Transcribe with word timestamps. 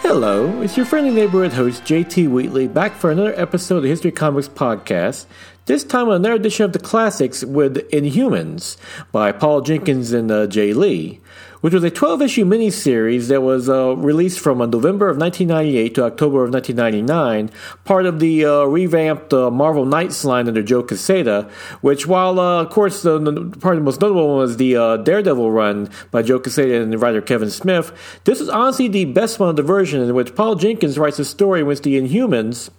Hello, 0.00 0.62
it's 0.62 0.76
your 0.76 0.86
friendly 0.86 1.10
neighborhood 1.12 1.52
host 1.52 1.82
JT 1.84 2.28
Wheatley 2.28 2.66
back 2.68 2.94
for 2.94 3.10
another 3.10 3.34
episode 3.38 3.78
of 3.78 3.82
the 3.82 3.88
History 3.88 4.12
Comics 4.12 4.48
podcast. 4.48 5.26
This 5.66 5.84
time 5.84 6.08
on 6.08 6.14
another 6.16 6.34
edition 6.34 6.64
of 6.64 6.72
the 6.72 6.78
classics 6.78 7.44
with 7.44 7.76
Inhumans 7.90 8.76
by 9.12 9.32
Paul 9.32 9.60
Jenkins 9.60 10.12
and 10.12 10.30
uh, 10.30 10.46
Jae 10.46 10.74
Lee 10.74 11.20
which 11.60 11.74
was 11.74 11.84
a 11.84 11.90
12 11.90 12.22
issue 12.22 12.44
miniseries 12.44 13.28
that 13.28 13.42
was 13.42 13.68
uh, 13.68 13.96
released 13.96 14.38
from 14.38 14.60
uh, 14.60 14.66
November 14.66 15.08
of 15.08 15.16
1998 15.16 15.94
to 15.94 16.04
October 16.04 16.44
of 16.44 16.52
1999, 16.52 17.50
part 17.84 18.06
of 18.06 18.20
the 18.20 18.44
uh, 18.44 18.64
revamped 18.64 19.32
uh, 19.32 19.50
Marvel 19.50 19.84
Knights 19.84 20.24
line 20.24 20.46
under 20.46 20.62
Joe 20.62 20.82
Quesada, 20.82 21.50
which, 21.80 22.06
while 22.06 22.38
uh, 22.38 22.62
of 22.62 22.70
course 22.70 23.02
the, 23.02 23.18
part 23.60 23.74
of 23.74 23.80
the 23.80 23.84
most 23.84 24.00
notable 24.00 24.28
one 24.28 24.38
was 24.38 24.56
the 24.56 24.76
uh, 24.76 24.96
Daredevil 24.98 25.50
run 25.50 25.90
by 26.10 26.22
Joe 26.22 26.38
Quesada 26.38 26.80
and 26.80 27.00
writer 27.00 27.20
Kevin 27.20 27.50
Smith, 27.50 27.92
this 28.24 28.40
is 28.40 28.48
honestly 28.48 28.88
the 28.88 29.06
best 29.06 29.40
one 29.40 29.48
of 29.48 29.56
the 29.56 29.62
version 29.62 30.00
in 30.00 30.14
which 30.14 30.34
Paul 30.34 30.54
Jenkins 30.54 30.98
writes 30.98 31.18
a 31.18 31.24
story 31.24 31.60
in 31.60 31.66
which 31.66 31.82
the 31.82 32.00
Inhumans, 32.00 32.70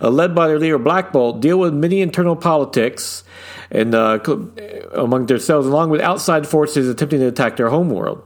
led 0.00 0.34
by 0.34 0.46
their 0.46 0.58
leader 0.58 0.78
Black 0.78 1.12
Bolt, 1.12 1.40
deal 1.40 1.58
with 1.58 1.72
many 1.72 2.00
internal 2.00 2.36
politics 2.36 3.24
and 3.70 3.94
among 3.94 5.26
themselves, 5.26 5.66
along 5.66 5.90
with 5.90 6.00
outside 6.00 6.46
forces 6.46 6.88
attempting 6.88 7.20
to 7.20 7.26
attack 7.26 7.56
their 7.56 7.68
homeworld. 7.68 8.25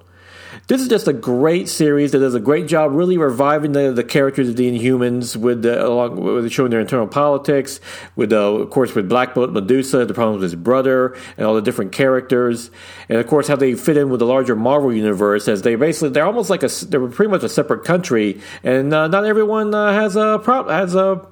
This 0.71 0.83
is 0.83 0.87
just 0.87 1.09
a 1.09 1.13
great 1.13 1.69
series 1.69 2.13
that 2.13 2.21
does 2.21 2.37
a 2.37 2.39
great 2.39 2.69
job 2.69 2.93
really 2.93 3.19
reviving 3.19 3.73
the, 3.73 3.91
the 3.91 4.05
characters 4.05 4.49
of 4.49 4.55
the 4.55 4.71
Inhumans 4.71 5.35
with 5.35 5.63
the, 5.63 5.85
along 5.85 6.21
with 6.21 6.49
showing 6.53 6.71
their 6.71 6.79
internal 6.79 7.09
politics, 7.09 7.81
with 8.15 8.33
uh, 8.33 8.53
of 8.53 8.71
course 8.71 8.95
with 8.95 9.09
Black 9.09 9.35
Bolt 9.35 9.51
Medusa, 9.51 10.07
the 10.07 10.15
problems 10.15 10.43
with 10.43 10.53
his 10.53 10.55
brother, 10.55 11.17
and 11.37 11.45
all 11.45 11.57
the 11.57 11.61
different 11.61 11.91
characters, 11.91 12.71
and 13.09 13.19
of 13.19 13.27
course 13.27 13.49
how 13.49 13.57
they 13.57 13.75
fit 13.75 13.97
in 13.97 14.11
with 14.11 14.21
the 14.21 14.27
larger 14.27 14.55
Marvel 14.55 14.95
universe. 14.95 15.49
As 15.49 15.63
they 15.63 15.75
basically 15.75 16.11
they're 16.11 16.25
almost 16.25 16.51
like 16.51 16.63
a 16.63 16.69
they're 16.85 17.05
pretty 17.09 17.33
much 17.33 17.43
a 17.43 17.49
separate 17.49 17.83
country, 17.83 18.41
and 18.63 18.95
uh, 18.95 19.09
not 19.09 19.25
everyone 19.25 19.75
uh, 19.75 19.93
has 19.93 20.15
a 20.15 20.39
prop 20.41 20.69
has 20.69 20.95
a 20.95 21.27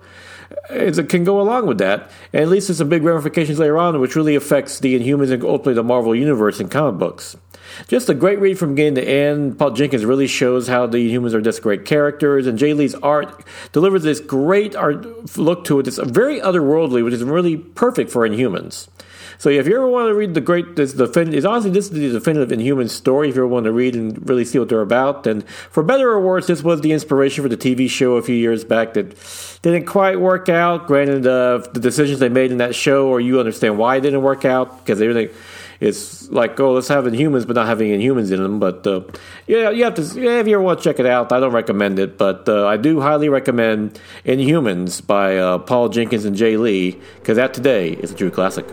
it 0.68 1.08
can 1.08 1.22
go 1.22 1.40
along 1.40 1.68
with 1.68 1.78
that. 1.78 2.10
And 2.32 2.42
at 2.42 2.48
least 2.48 2.66
there's 2.66 2.78
some 2.78 2.88
big 2.88 3.04
ramifications 3.04 3.60
later 3.60 3.78
on, 3.78 4.00
which 4.00 4.16
really 4.16 4.34
affects 4.34 4.80
the 4.80 4.98
Inhumans 4.98 5.30
and 5.30 5.44
ultimately 5.44 5.74
the 5.74 5.84
Marvel 5.84 6.16
Universe 6.16 6.58
in 6.58 6.68
comic 6.68 6.98
books. 6.98 7.36
Just 7.86 8.08
a 8.08 8.14
great 8.14 8.38
read 8.38 8.58
from 8.58 8.74
beginning 8.74 8.96
to 8.96 9.08
end. 9.08 9.58
Paul 9.58 9.72
Jenkins 9.72 10.04
really 10.04 10.26
shows 10.26 10.68
how 10.68 10.86
the 10.86 11.00
humans 11.00 11.34
are 11.34 11.40
just 11.40 11.62
great 11.62 11.84
characters, 11.84 12.46
and 12.46 12.58
Jae 12.58 12.76
Lee's 12.76 12.94
art 12.96 13.44
delivers 13.72 14.02
this 14.02 14.20
great 14.20 14.74
art 14.76 15.36
look 15.36 15.64
to 15.64 15.80
it. 15.80 15.86
It's 15.86 15.98
very 15.98 16.40
otherworldly, 16.40 17.04
which 17.04 17.14
is 17.14 17.22
really 17.24 17.56
perfect 17.56 18.10
for 18.10 18.28
Inhumans. 18.28 18.88
So 19.38 19.50
if 19.50 19.68
you 19.68 19.76
ever 19.76 19.86
want 19.86 20.08
to 20.08 20.14
read 20.14 20.34
the 20.34 20.40
great, 20.40 20.74
this 20.74 20.94
it's 20.94 21.46
honestly 21.46 21.70
this 21.70 21.86
is 21.86 21.90
the 21.92 22.10
definitive 22.10 22.50
Inhuman 22.50 22.88
story. 22.88 23.28
If 23.28 23.36
you 23.36 23.42
ever 23.42 23.48
want 23.48 23.64
to 23.64 23.72
read 23.72 23.94
and 23.94 24.28
really 24.28 24.44
see 24.44 24.58
what 24.58 24.68
they're 24.68 24.80
about, 24.80 25.22
then 25.22 25.42
for 25.70 25.84
better 25.84 26.10
or 26.10 26.20
worse, 26.20 26.48
this 26.48 26.64
was 26.64 26.80
the 26.80 26.90
inspiration 26.90 27.44
for 27.44 27.48
the 27.48 27.56
TV 27.56 27.88
show 27.88 28.16
a 28.16 28.22
few 28.22 28.34
years 28.34 28.64
back 28.64 28.94
that 28.94 29.14
didn't 29.62 29.86
quite 29.86 30.18
work 30.18 30.48
out. 30.48 30.88
Granted, 30.88 31.24
uh, 31.24 31.58
the 31.72 31.78
decisions 31.78 32.18
they 32.18 32.28
made 32.28 32.50
in 32.50 32.58
that 32.58 32.74
show, 32.74 33.06
or 33.06 33.20
you 33.20 33.38
understand 33.38 33.78
why 33.78 33.96
it 33.96 34.00
didn't 34.00 34.22
work 34.22 34.44
out 34.44 34.78
because 34.78 34.98
they 34.98 35.06
really 35.06 35.30
it's 35.80 36.28
like 36.30 36.58
oh 36.60 36.72
let's 36.72 36.88
have 36.88 37.04
inhumans 37.04 37.46
but 37.46 37.54
not 37.54 37.66
having 37.66 37.90
inhumans 37.90 38.32
in 38.32 38.42
them 38.42 38.58
but 38.58 38.86
uh, 38.86 39.00
yeah 39.46 39.70
you 39.70 39.84
have 39.84 39.94
to 39.94 40.02
yeah, 40.20 40.40
if 40.40 40.46
you 40.46 40.54
ever 40.54 40.62
want 40.62 40.78
to 40.78 40.84
check 40.84 40.98
it 40.98 41.06
out 41.06 41.32
i 41.32 41.40
don't 41.40 41.52
recommend 41.52 41.98
it 41.98 42.18
but 42.18 42.48
uh, 42.48 42.66
i 42.66 42.76
do 42.76 43.00
highly 43.00 43.28
recommend 43.28 43.98
inhumans 44.24 45.04
by 45.06 45.36
uh, 45.36 45.58
paul 45.58 45.88
jenkins 45.88 46.24
and 46.24 46.36
jae 46.36 46.58
lee 46.58 46.98
because 47.16 47.36
that 47.36 47.54
today 47.54 47.92
is 47.92 48.10
a 48.10 48.14
true 48.14 48.30
classic 48.30 48.66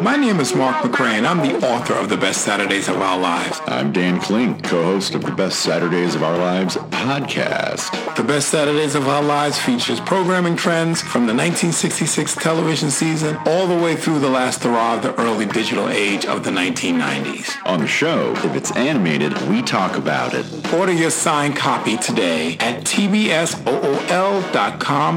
My 0.00 0.16
name 0.16 0.40
is 0.40 0.54
Mark 0.56 0.76
McCray, 0.84 1.12
and 1.18 1.26
I'm 1.26 1.38
the 1.38 1.54
author 1.66 1.94
of 1.94 2.08
The 2.08 2.16
Best 2.16 2.42
Saturdays 2.42 2.88
of 2.88 2.96
Our 2.96 3.16
Lives. 3.16 3.60
I'm 3.66 3.92
Dan 3.92 4.20
Klink, 4.20 4.64
co-host 4.64 5.14
of 5.14 5.22
The 5.22 5.30
Best 5.30 5.60
Saturdays 5.60 6.16
of 6.16 6.22
Our 6.24 6.36
Lives 6.36 6.76
podcast. 6.76 8.16
The 8.16 8.24
Best 8.24 8.48
Saturdays 8.48 8.96
of 8.96 9.06
Our 9.06 9.22
Lives 9.22 9.56
features 9.58 10.00
programming 10.00 10.56
trends 10.56 11.00
from 11.00 11.26
the 11.26 11.34
1966 11.34 12.34
television 12.34 12.90
season 12.90 13.36
all 13.46 13.68
the 13.68 13.76
way 13.76 13.94
through 13.94 14.18
the 14.18 14.28
last 14.28 14.64
hurrah 14.64 14.96
of 14.96 15.02
the 15.02 15.14
early 15.20 15.46
digital 15.46 15.88
age 15.88 16.26
of 16.26 16.42
the 16.42 16.50
1990s. 16.50 17.54
On 17.64 17.78
the 17.78 17.86
show, 17.86 18.32
if 18.38 18.56
it's 18.56 18.74
animated, 18.76 19.40
we 19.48 19.62
talk 19.62 19.96
about 19.96 20.34
it. 20.34 20.44
Order 20.74 20.92
your 20.92 21.10
signed 21.10 21.54
copy 21.56 21.96
today 21.98 22.56
at 22.58 22.82
tbsool.com. 22.84 23.62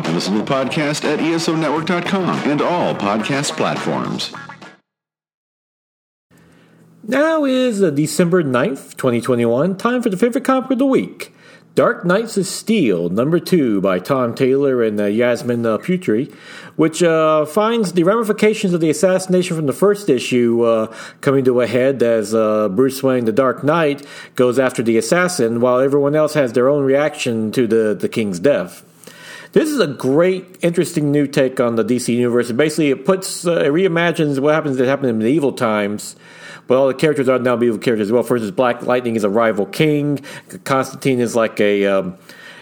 And 0.05 0.13
listen 0.13 0.33
to 0.33 0.39
the 0.39 0.45
podcast 0.45 1.03
at 1.03 1.17
esonetwork.com 1.19 2.49
and 2.49 2.61
all 2.61 2.93
podcast 2.93 3.57
platforms. 3.57 4.33
Now 7.09 7.45
is 7.45 7.81
uh, 7.81 7.89
December 7.89 8.43
9th, 8.43 8.97
2021. 8.97 9.77
Time 9.77 10.01
for 10.01 10.09
the 10.09 10.17
favorite 10.17 10.43
comic 10.43 10.71
of 10.71 10.77
the 10.77 10.85
week. 10.85 11.33
Dark 11.73 12.03
Knights 12.03 12.35
of 12.35 12.45
Steel, 12.45 13.07
number 13.07 13.39
two, 13.39 13.79
by 13.79 13.99
Tom 13.99 14.35
Taylor 14.35 14.83
and 14.83 14.99
uh, 14.99 15.05
Yasmine 15.05 15.65
uh, 15.65 15.77
Putri, 15.77 16.29
which 16.75 17.01
uh, 17.01 17.45
finds 17.45 17.93
the 17.93 18.03
ramifications 18.03 18.73
of 18.73 18.81
the 18.81 18.89
assassination 18.89 19.55
from 19.55 19.67
the 19.67 19.73
first 19.73 20.09
issue 20.09 20.63
uh, 20.63 20.93
coming 21.21 21.45
to 21.45 21.61
a 21.61 21.67
head 21.67 22.03
as 22.03 22.35
uh, 22.35 22.67
Bruce 22.67 23.01
Wayne, 23.01 23.23
the 23.23 23.31
Dark 23.31 23.63
Knight, 23.63 24.05
goes 24.35 24.59
after 24.59 24.83
the 24.83 24.97
assassin, 24.97 25.61
while 25.61 25.79
everyone 25.79 26.13
else 26.13 26.33
has 26.33 26.51
their 26.51 26.67
own 26.67 26.83
reaction 26.83 27.53
to 27.53 27.67
the, 27.67 27.95
the 27.97 28.09
King's 28.09 28.41
death. 28.41 28.83
This 29.53 29.69
is 29.69 29.79
a 29.79 29.87
great, 29.87 30.57
interesting 30.61 31.09
new 31.13 31.25
take 31.25 31.61
on 31.61 31.77
the 31.77 31.85
DC 31.85 32.13
universe. 32.13 32.51
basically, 32.51 32.89
it 32.89 33.05
puts, 33.05 33.47
uh, 33.47 33.59
it 33.59 33.71
reimagines 33.71 34.39
what 34.39 34.53
happens 34.53 34.75
that 34.75 34.87
happened 34.87 35.11
in 35.11 35.19
medieval 35.19 35.53
times 35.53 36.17
but 36.67 36.77
all 36.77 36.87
the 36.87 36.93
characters 36.93 37.29
are 37.29 37.39
now 37.39 37.55
medieval 37.55 37.79
characters 37.79 38.07
as 38.07 38.11
well. 38.11 38.23
For 38.23 38.35
instance, 38.35 38.55
Black 38.55 38.83
Lightning 38.83 39.15
is 39.15 39.23
a 39.23 39.29
rival 39.29 39.65
king. 39.65 40.23
Constantine 40.63 41.19
is 41.19 41.35
like 41.35 41.59
a 41.59 41.85
um, 41.85 42.17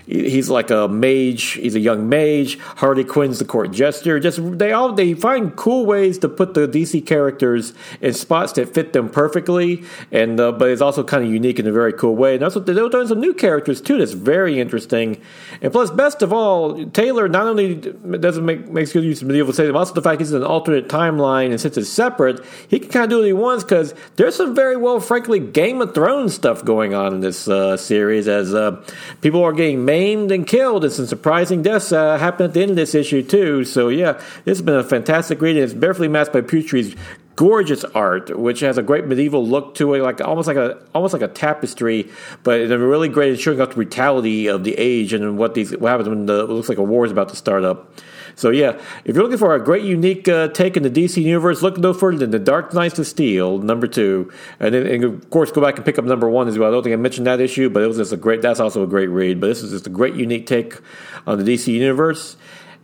he's 0.05 0.49
like 0.49 0.69
a 0.71 0.87
mage. 0.87 1.53
He's 1.53 1.75
a 1.75 1.79
young 1.79 2.09
mage. 2.09 2.59
Harley 2.59 3.03
Quinn's 3.03 3.39
the 3.39 3.45
court 3.45 3.71
jester. 3.71 4.19
Just 4.19 4.39
they 4.57 4.71
all 4.71 4.93
they 4.93 5.13
find 5.13 5.55
cool 5.55 5.85
ways 5.85 6.17
to 6.19 6.29
put 6.29 6.53
the 6.53 6.67
DC 6.67 7.05
characters 7.05 7.73
in 8.01 8.13
spots 8.13 8.53
that 8.53 8.73
fit 8.73 8.93
them 8.93 9.09
perfectly, 9.09 9.83
and 10.11 10.39
uh, 10.39 10.51
but 10.51 10.69
it's 10.69 10.81
also 10.81 11.03
kind 11.03 11.23
of 11.23 11.31
unique 11.31 11.59
in 11.59 11.67
a 11.67 11.71
very 11.71 11.93
cool 11.93 12.15
way. 12.15 12.35
And 12.35 12.43
also 12.43 12.59
they're 12.59 12.89
doing 12.89 13.07
some 13.07 13.19
new 13.19 13.33
characters 13.33 13.81
too. 13.81 13.97
That's 13.97 14.11
very 14.13 14.59
interesting. 14.59 15.21
And 15.61 15.71
plus, 15.71 15.91
best 15.91 16.21
of 16.21 16.31
all, 16.31 16.85
Taylor 16.87 17.27
not 17.27 17.47
only 17.47 17.75
doesn't 17.75 18.45
make 18.45 18.69
makes 18.69 18.93
good 18.93 19.03
use 19.03 19.21
of 19.21 19.27
medieval 19.27 19.53
settings, 19.53 19.73
but 19.73 19.79
also 19.79 19.93
the 19.93 20.01
fact 20.01 20.21
he's 20.21 20.31
in 20.31 20.37
an 20.37 20.43
alternate 20.43 20.87
timeline 20.87 21.51
and 21.51 21.59
since 21.59 21.77
it's 21.77 21.89
separate, 21.89 22.43
he 22.67 22.79
can 22.79 22.89
kind 22.89 23.03
of 23.05 23.09
do 23.09 23.17
what 23.17 23.25
he 23.25 23.33
wants 23.33 23.63
because 23.63 23.93
there's 24.17 24.35
some 24.35 24.55
very 24.55 24.77
well, 24.77 24.99
frankly, 24.99 25.39
Game 25.39 25.81
of 25.81 25.93
Thrones 25.93 26.33
stuff 26.33 26.63
going 26.63 26.93
on 26.93 27.13
in 27.13 27.19
this 27.21 27.47
uh, 27.47 27.77
series 27.77 28.27
as 28.27 28.53
uh, 28.53 28.83
people 29.21 29.43
are 29.43 29.53
getting 29.53 29.85
maimed 29.95 30.31
and 30.31 30.45
killed, 30.45 30.83
and 30.83 30.91
some 30.91 31.05
surprising 31.05 31.61
deaths 31.61 31.91
uh, 31.93 32.17
happen 32.17 32.45
at 32.45 32.53
the 32.53 32.61
end 32.61 32.71
of 32.71 32.75
this 32.75 32.93
issue 32.93 33.23
too. 33.23 33.63
So 33.63 33.87
yeah, 33.87 34.13
this 34.43 34.57
has 34.57 34.61
been 34.61 34.75
a 34.75 34.83
fantastic 34.83 35.41
reading. 35.41 35.63
It's 35.63 35.73
beautifully 35.73 36.09
matched 36.09 36.33
by 36.33 36.41
Putri's 36.41 36.95
gorgeous 37.37 37.83
art, 37.85 38.37
which 38.37 38.59
has 38.59 38.77
a 38.77 38.83
great 38.83 39.05
medieval 39.05 39.45
look 39.45 39.75
to 39.75 39.93
it, 39.93 40.01
like 40.01 40.19
almost 40.19 40.47
like 40.47 40.57
a 40.57 40.77
almost 40.93 41.13
like 41.13 41.21
a 41.21 41.29
tapestry, 41.29 42.09
but 42.43 42.59
a 42.69 42.77
really 42.77 43.07
great 43.07 43.39
showing 43.39 43.61
off 43.61 43.69
the 43.69 43.75
brutality 43.75 44.47
of 44.47 44.65
the 44.65 44.75
age 44.77 45.13
and 45.13 45.37
what 45.37 45.53
these 45.53 45.71
what 45.77 45.91
happens 45.91 46.09
when 46.09 46.25
the, 46.25 46.43
it 46.43 46.49
looks 46.49 46.67
like 46.67 46.77
a 46.77 46.83
war 46.83 47.05
is 47.05 47.11
about 47.11 47.29
to 47.29 47.37
start 47.37 47.63
up. 47.63 47.93
So 48.35 48.49
yeah, 48.49 48.81
if 49.05 49.15
you're 49.15 49.23
looking 49.23 49.37
for 49.37 49.55
a 49.55 49.63
great, 49.63 49.83
unique 49.83 50.27
uh, 50.27 50.49
take 50.49 50.75
in 50.75 50.83
the 50.83 50.89
DC 50.89 51.21
universe, 51.23 51.61
look 51.61 51.77
no 51.77 51.93
further 51.93 52.19
than 52.19 52.31
the 52.31 52.39
Dark 52.39 52.73
Knights 52.73 52.99
of 52.99 53.07
Steel, 53.07 53.59
number 53.59 53.87
two, 53.87 54.31
and 54.59 54.75
then 54.75 54.85
and 54.85 55.03
of 55.03 55.29
course 55.29 55.51
go 55.51 55.61
back 55.61 55.77
and 55.77 55.85
pick 55.85 55.97
up 55.97 56.05
number 56.05 56.29
one 56.29 56.47
as 56.47 56.57
well. 56.57 56.69
I 56.69 56.71
don't 56.71 56.83
think 56.83 56.93
I 56.93 56.97
mentioned 56.97 57.27
that 57.27 57.39
issue, 57.39 57.69
but 57.69 57.81
it 57.81 57.87
was 57.87 57.97
just 57.97 58.11
a 58.11 58.17
great. 58.17 58.41
That's 58.41 58.59
also 58.59 58.83
a 58.83 58.87
great 58.87 59.07
read. 59.07 59.39
But 59.39 59.47
this 59.47 59.63
is 59.63 59.71
just 59.71 59.87
a 59.87 59.89
great, 59.89 60.15
unique 60.15 60.47
take 60.47 60.79
on 61.25 61.43
the 61.43 61.43
DC 61.43 61.67
universe. 61.67 62.35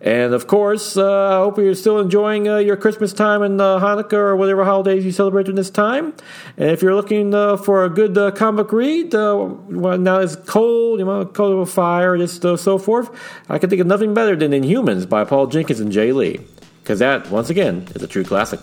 And 0.02 0.34
of 0.34 0.48
course, 0.48 0.98
uh, 0.98 1.30
I 1.30 1.36
hope 1.36 1.60
you're 1.60 1.76
still 1.76 2.00
enjoying 2.00 2.50
uh, 2.50 2.58
your 2.58 2.76
Christmas 2.76 3.14
time 3.14 3.44
and 3.44 3.62
uh, 3.62 3.80
Hanukkah 3.80 4.14
or 4.14 4.36
whatever 4.36 4.66
holidays 4.66 5.06
you 5.06 5.12
celebrate 5.12 5.44
during 5.44 5.58
this 5.58 5.70
time. 5.70 6.16
And 6.58 6.72
if 6.72 6.82
you're 6.82 6.96
looking 6.96 7.36
uh, 7.36 7.58
for 7.58 7.86
a 7.86 7.90
good 7.90 8.18
uh, 8.18 8.32
comic 8.32 8.72
read, 8.72 9.14
uh, 9.14 9.36
well, 9.70 10.00
now 10.00 10.18
it's 10.18 10.36
cold, 10.36 11.00
you 11.00 11.06
know, 11.06 11.24
cold 11.26 11.62
of 11.62 11.70
fire, 11.70 12.18
just 12.18 12.42
so 12.42 12.78
forth, 12.80 13.12
I 13.48 13.60
can 13.60 13.70
think 13.70 13.80
of 13.80 13.88
nothing 13.88 14.16
better 14.16 14.36
than 14.36 14.54
Inhumans 14.54 15.08
by 15.08 15.24
Paul 15.24 15.46
Jenkins 15.46 15.80
and 15.80 15.92
Jae 15.92 16.16
Lee. 16.16 16.40
Because 16.82 16.98
that, 16.98 17.30
once 17.30 17.52
again, 17.52 17.88
is 17.94 18.02
a 18.02 18.08
true 18.08 18.24
classic. 18.24 18.60